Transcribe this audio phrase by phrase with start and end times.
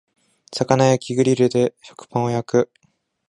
[0.51, 2.71] 魚焼きグリルで食パンを焼く